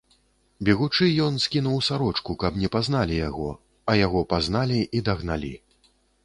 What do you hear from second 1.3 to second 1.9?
скінуў